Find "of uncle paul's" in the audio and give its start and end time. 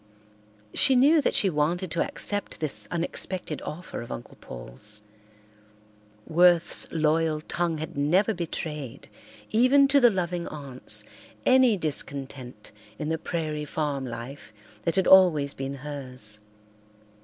4.01-5.03